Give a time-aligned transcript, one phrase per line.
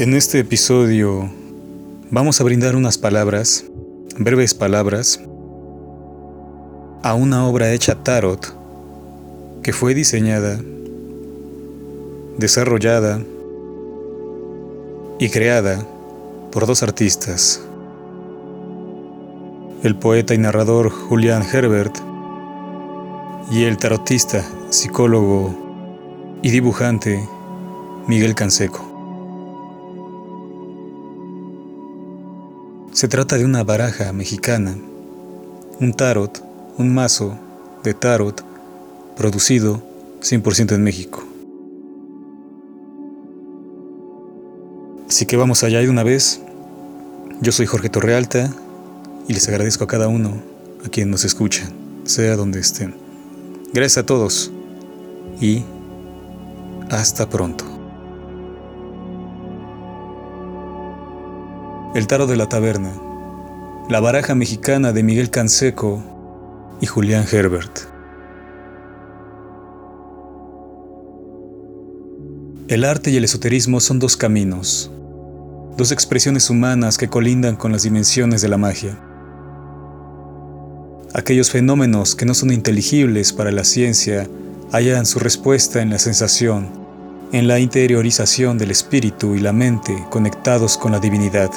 [0.00, 1.28] En este episodio
[2.10, 3.66] vamos a brindar unas palabras,
[4.16, 5.20] breves palabras,
[7.02, 8.56] a una obra hecha tarot
[9.62, 10.58] que fue diseñada,
[12.38, 13.20] desarrollada
[15.18, 15.86] y creada
[16.50, 17.60] por dos artistas,
[19.82, 21.94] el poeta y narrador Julian Herbert
[23.50, 27.22] y el tarotista, psicólogo y dibujante
[28.08, 28.89] Miguel Canseco.
[33.00, 34.76] Se trata de una baraja mexicana,
[35.80, 36.44] un tarot,
[36.76, 37.34] un mazo
[37.82, 38.44] de tarot
[39.16, 39.82] producido
[40.20, 41.24] 100% en México.
[45.08, 46.42] Así que vamos allá de una vez.
[47.40, 48.54] Yo soy Jorge Torrealta
[49.26, 50.34] y les agradezco a cada uno,
[50.84, 51.72] a quien nos escuchan,
[52.04, 52.94] sea donde estén.
[53.72, 54.52] Gracias a todos
[55.40, 55.64] y
[56.90, 57.69] hasta pronto.
[61.92, 62.92] El Taro de la Taberna,
[63.88, 66.00] la baraja mexicana de Miguel Canseco
[66.80, 67.80] y Julián Herbert.
[72.68, 74.88] El arte y el esoterismo son dos caminos,
[75.76, 78.96] dos expresiones humanas que colindan con las dimensiones de la magia.
[81.12, 84.28] Aquellos fenómenos que no son inteligibles para la ciencia
[84.70, 86.68] hallan su respuesta en la sensación,
[87.32, 91.50] en la interiorización del espíritu y la mente conectados con la divinidad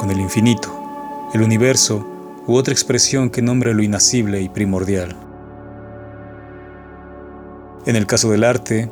[0.00, 2.06] con el infinito, el universo
[2.46, 5.14] u otra expresión que nombre lo inacible y primordial.
[7.84, 8.90] En el caso del arte,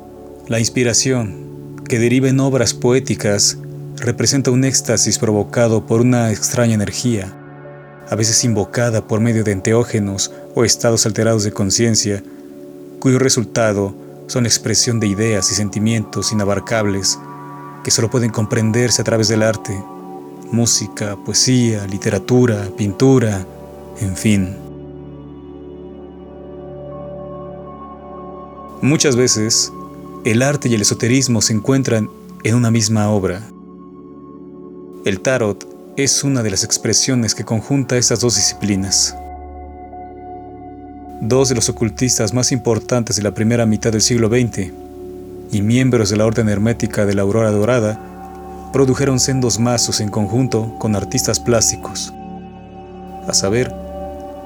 [0.49, 3.57] la inspiración, que deriva en obras poéticas,
[3.97, 7.35] representa un éxtasis provocado por una extraña energía,
[8.11, 12.23] a veces invocada por medio de enteógenos o estados alterados de conciencia,
[13.01, 13.95] cuyo resultado
[14.27, 17.19] son la expresión de ideas y sentimientos inabarcables
[17.83, 19.83] que solo pueden comprenderse a través del arte
[20.53, 23.47] música, poesía, literatura, pintura,
[24.01, 24.57] en fin.
[28.81, 29.73] Muchas veces,
[30.25, 32.09] el arte y el esoterismo se encuentran
[32.45, 33.43] en una misma obra.
[35.05, 35.67] El tarot
[35.97, 39.17] es una de las expresiones que conjunta estas dos disciplinas.
[41.21, 44.71] Dos de los ocultistas más importantes de la primera mitad del siglo XX
[45.51, 48.08] y miembros de la Orden Hermética de la Aurora Dorada
[48.73, 52.13] produjeron sendos mazos en conjunto con artistas plásticos,
[53.27, 53.73] a saber,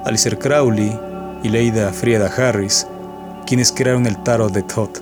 [0.05, 0.97] Alistair Crowley
[1.43, 2.87] y Leida Frieda Harris,
[3.45, 4.99] quienes crearon el tarot de Thoth,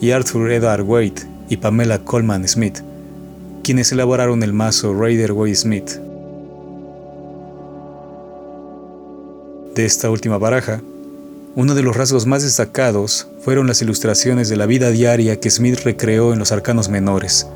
[0.00, 2.80] y Arthur Edward Waite y Pamela Coleman Smith,
[3.62, 5.90] quienes elaboraron el mazo Raider Waite Smith.
[9.74, 10.80] De esta última baraja,
[11.54, 15.80] uno de los rasgos más destacados fueron las ilustraciones de la vida diaria que Smith
[15.84, 17.48] recreó en los arcanos menores,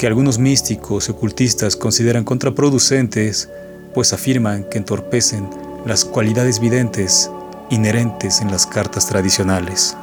[0.00, 3.50] que algunos místicos y ocultistas consideran contraproducentes,
[3.92, 5.46] pues afirman que entorpecen
[5.84, 7.30] las cualidades videntes
[7.68, 9.94] inherentes en las cartas tradicionales.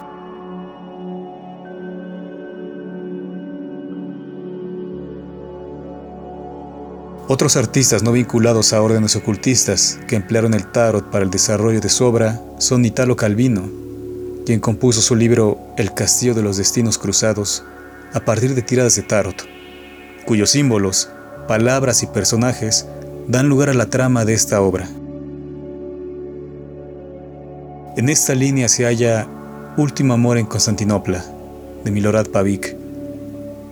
[7.27, 11.89] Otros artistas no vinculados a órdenes ocultistas que emplearon el tarot para el desarrollo de
[11.89, 13.67] su obra son Italo Calvino,
[14.45, 17.63] quien compuso su libro El Castillo de los Destinos Cruzados
[18.13, 19.56] a partir de tiradas de tarot
[20.27, 21.09] cuyos símbolos,
[21.47, 22.85] palabras y personajes
[23.29, 24.87] dan lugar a la trama de esta obra.
[27.95, 29.25] En esta línea se halla
[29.77, 31.23] Último Amor en Constantinopla,
[31.85, 32.75] de Milorad Pavik,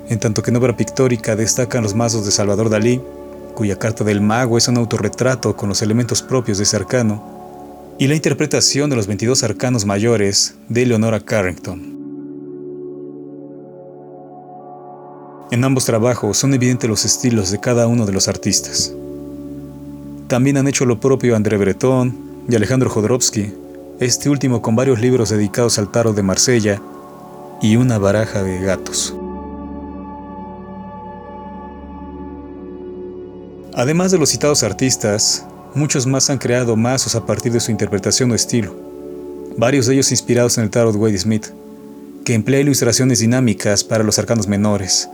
[0.07, 3.01] en tanto que en obra pictórica destacan los mazos de Salvador Dalí,
[3.53, 7.21] cuya carta del mago es un autorretrato con los elementos propios de ese arcano,
[7.99, 11.94] y la interpretación de los 22 arcanos mayores de Leonora Carrington.
[15.51, 18.91] En ambos trabajos son evidentes los estilos de cada uno de los artistas.
[20.27, 22.17] También han hecho lo propio André Breton
[22.49, 23.53] y Alejandro Jodorowsky,
[23.99, 26.81] este último con varios libros dedicados al tarot de Marsella
[27.61, 29.15] y una baraja de gatos.
[33.75, 35.45] Además de los citados artistas,
[35.75, 38.73] muchos más han creado mazos a partir de su interpretación o estilo,
[39.57, 41.47] varios de ellos inspirados en el tarot Wade Smith,
[42.23, 45.07] que emplea ilustraciones dinámicas para los arcanos menores,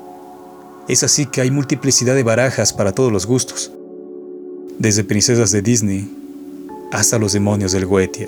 [0.92, 3.72] es así que hay multiplicidad de barajas para todos los gustos,
[4.78, 6.10] desde princesas de Disney
[6.92, 8.28] hasta los demonios del Goetia.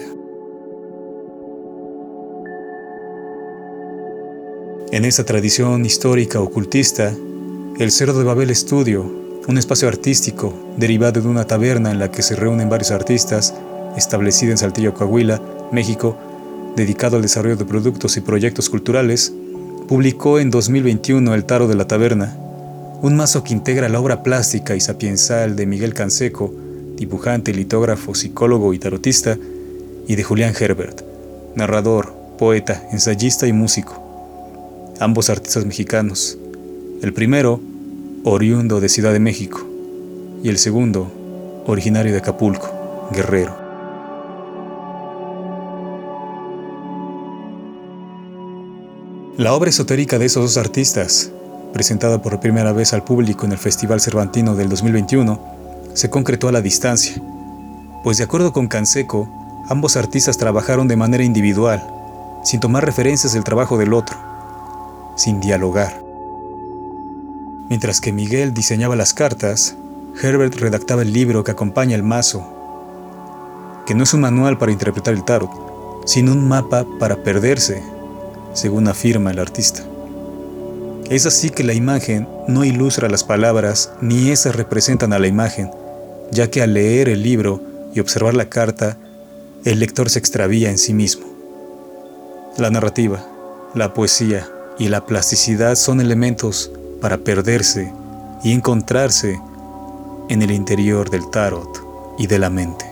[4.94, 7.14] En esta tradición histórica ocultista,
[7.80, 9.12] el Cerro de Babel Estudio,
[9.46, 13.54] un espacio artístico derivado de una taberna en la que se reúnen varios artistas,
[13.98, 15.42] establecida en Saltillo, Coahuila,
[15.74, 16.18] México,
[16.78, 19.34] dedicado al desarrollo de productos y proyectos culturales,
[19.90, 22.40] publicó en 2021 El Taro de la Taberna,
[23.04, 26.54] un mazo que integra la obra plástica y sapiensal de Miguel Canseco,
[26.96, 29.38] dibujante, litógrafo, psicólogo y tarotista,
[30.08, 31.02] y de Julián Herbert,
[31.54, 34.02] narrador, poeta, ensayista y músico,
[35.02, 36.38] ambos artistas mexicanos.
[37.02, 37.60] El primero,
[38.24, 39.60] oriundo de Ciudad de México,
[40.42, 41.12] y el segundo,
[41.68, 43.54] originario de Acapulco, Guerrero.
[49.36, 51.34] La obra esotérica de esos dos artistas,
[51.74, 55.40] presentada por primera vez al público en el Festival Cervantino del 2021,
[55.94, 57.22] se concretó a la distancia,
[58.04, 59.28] pues de acuerdo con Canseco,
[59.70, 61.84] ambos artistas trabajaron de manera individual,
[62.44, 64.18] sin tomar referencias del trabajo del otro,
[65.16, 66.02] sin dialogar.
[67.70, 69.76] Mientras que Miguel diseñaba las cartas,
[70.22, 72.46] Herbert redactaba el libro que acompaña el mazo,
[73.86, 75.52] que no es un manual para interpretar el tarot,
[76.06, 77.82] sino un mapa para perderse
[78.54, 79.84] según afirma el artista.
[81.10, 85.70] Es así que la imagen no ilustra las palabras ni esas representan a la imagen,
[86.32, 87.62] ya que al leer el libro
[87.94, 88.98] y observar la carta,
[89.66, 91.26] el lector se extravía en sí mismo.
[92.58, 93.26] La narrativa,
[93.76, 94.48] la poesía
[94.80, 96.72] y la plasticidad son elementos
[97.02, 97.92] para perderse
[98.44, 99.40] y encontrarse
[100.30, 102.86] en el interior del tarot y de la mente.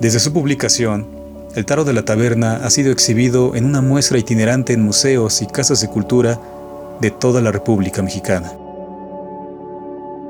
[0.00, 1.21] Desde su publicación,
[1.54, 5.46] el Tarot de la Taberna ha sido exhibido en una muestra itinerante en museos y
[5.46, 6.40] casas de cultura
[7.00, 8.52] de toda la República Mexicana.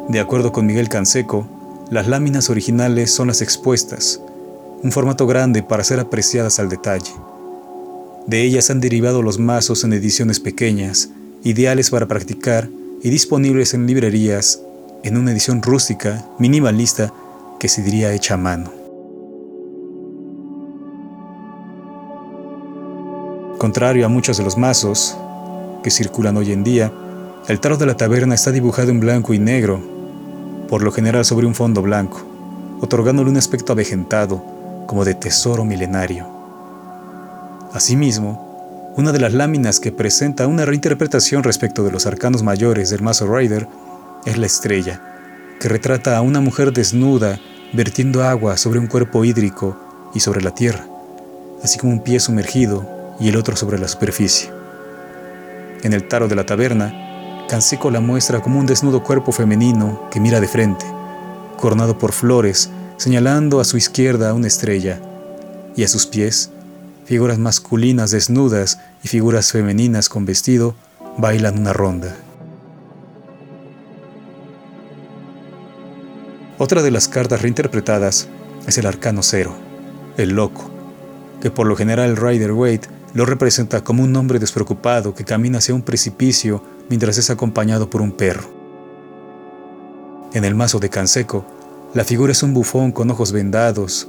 [0.08, 1.46] De acuerdo con Miguel Canseco,
[1.90, 4.20] las láminas originales son las expuestas,
[4.82, 7.12] un formato grande para ser apreciadas al detalle.
[8.26, 11.10] De ellas han derivado los mazos en ediciones pequeñas,
[11.44, 12.68] ideales para practicar
[13.00, 14.60] y disponibles en librerías
[15.04, 17.12] en una edición rústica, minimalista,
[17.60, 18.81] que se diría hecha a mano.
[23.62, 25.16] Contrario a muchos de los mazos
[25.84, 26.92] que circulan hoy en día,
[27.46, 29.80] el tarot de la taberna está dibujado en blanco y negro,
[30.68, 32.20] por lo general sobre un fondo blanco,
[32.80, 34.42] otorgándole un aspecto avejentado,
[34.88, 36.26] como de tesoro milenario.
[37.72, 43.02] Asimismo, una de las láminas que presenta una reinterpretación respecto de los arcanos mayores del
[43.02, 43.68] mazo Rider
[44.24, 45.00] es la estrella,
[45.60, 47.38] que retrata a una mujer desnuda
[47.72, 49.76] vertiendo agua sobre un cuerpo hídrico
[50.14, 50.84] y sobre la tierra,
[51.62, 54.50] así como un pie sumergido y el otro sobre la superficie.
[55.82, 60.18] En el taro de la taberna, Canseco la muestra como un desnudo cuerpo femenino que
[60.18, 60.84] mira de frente,
[61.56, 65.00] coronado por flores, señalando a su izquierda una estrella,
[65.76, 66.50] y a sus pies,
[67.04, 70.74] figuras masculinas desnudas y figuras femeninas con vestido
[71.16, 72.16] bailan una ronda.
[76.58, 78.28] Otra de las cartas reinterpretadas
[78.66, 79.54] es el arcano cero,
[80.16, 80.70] el loco,
[81.40, 85.74] que por lo general Rider Waite lo representa como un hombre despreocupado que camina hacia
[85.74, 88.48] un precipicio mientras es acompañado por un perro.
[90.32, 91.44] En el mazo de Canseco,
[91.94, 94.08] la figura es un bufón con ojos vendados,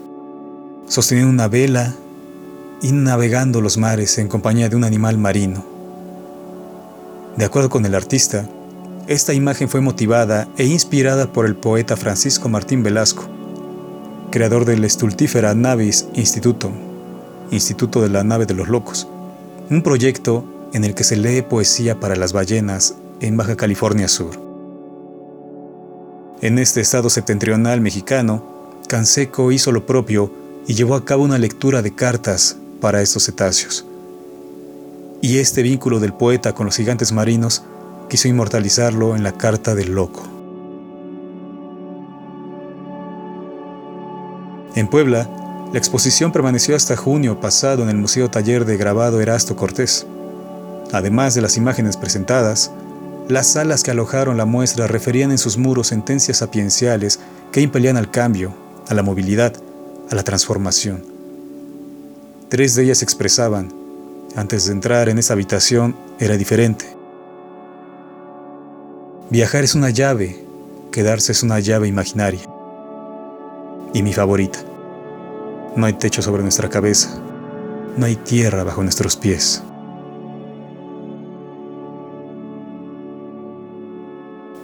[0.87, 1.93] sosteniendo una vela
[2.81, 5.65] y navegando los mares en compañía de un animal marino.
[7.35, 8.47] De acuerdo con el artista,
[9.07, 13.25] esta imagen fue motivada e inspirada por el poeta Francisco Martín Velasco,
[14.31, 16.71] creador del Stultifera Navis Instituto,
[17.53, 19.07] Instituto de la Nave de los Locos,
[19.69, 20.43] un proyecto
[20.73, 24.39] en el que se lee poesía para las ballenas en Baja California Sur.
[26.41, 28.43] En este estado septentrional mexicano,
[28.87, 30.31] Canseco hizo lo propio
[30.67, 33.85] y llevó a cabo una lectura de cartas para estos cetáceos.
[35.21, 37.63] Y este vínculo del poeta con los gigantes marinos
[38.09, 40.23] quiso inmortalizarlo en la Carta del Loco.
[44.75, 45.29] En Puebla,
[45.73, 50.05] la exposición permaneció hasta junio pasado en el Museo Taller de Grabado Erasto Cortés.
[50.91, 52.69] Además de las imágenes presentadas,
[53.27, 57.19] las salas que alojaron la muestra referían en sus muros sentencias sapienciales
[57.51, 58.53] que impelían al cambio,
[58.87, 59.55] a la movilidad,
[60.11, 61.03] a la transformación.
[62.49, 63.73] Tres de ellas expresaban,
[64.35, 66.85] antes de entrar en esa habitación era diferente.
[69.31, 70.45] Viajar es una llave,
[70.91, 72.41] quedarse es una llave imaginaria.
[73.91, 74.59] Y mi favorita.
[75.75, 77.19] No hay techo sobre nuestra cabeza.
[77.97, 79.63] No hay tierra bajo nuestros pies.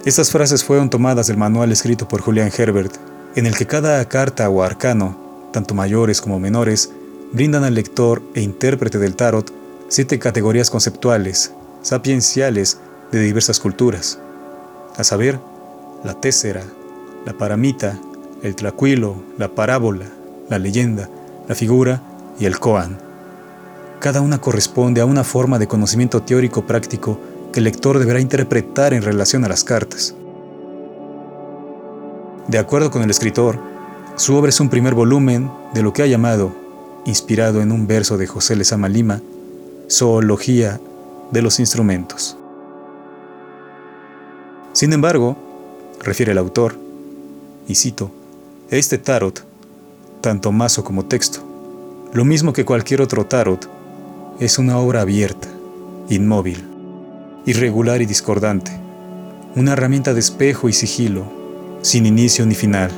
[0.05, 2.95] Estas frases fueron tomadas del manual escrito por Julian Herbert,
[3.35, 6.91] en el que cada carta o arcano, tanto mayores como menores,
[7.33, 9.51] brindan al lector e intérprete del tarot
[9.87, 12.79] siete categorías conceptuales, sapienciales
[13.11, 14.19] de diversas culturas,
[14.95, 15.39] a saber,
[16.03, 16.63] la tésera,
[17.25, 17.99] la paramita,
[18.43, 20.05] el tlacuilo, la parábola,
[20.49, 21.09] la leyenda,
[21.47, 22.01] la figura
[22.39, 22.97] y el koan,
[23.99, 27.19] Cada una corresponde a una forma de conocimiento teórico práctico
[27.51, 30.15] que el lector deberá interpretar en relación a las cartas.
[32.47, 33.59] De acuerdo con el escritor,
[34.15, 36.53] su obra es un primer volumen de lo que ha llamado,
[37.05, 39.21] inspirado en un verso de José Lezama Lima,
[39.89, 40.79] Zoología
[41.31, 42.37] de los Instrumentos.
[44.71, 45.35] Sin embargo,
[46.01, 46.75] refiere el autor,
[47.67, 48.11] y cito,
[48.69, 49.48] este tarot,
[50.21, 51.39] tanto mazo como texto,
[52.13, 53.69] lo mismo que cualquier otro tarot,
[54.39, 55.47] es una obra abierta,
[56.09, 56.65] inmóvil,
[57.45, 58.71] irregular y discordante,
[59.55, 61.25] una herramienta de espejo y sigilo,
[61.81, 62.91] sin inicio ni final.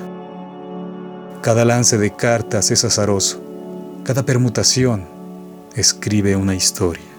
[1.42, 3.42] Cada lance de cartas es azaroso,
[4.04, 5.06] cada permutación
[5.76, 7.11] escribe una historia.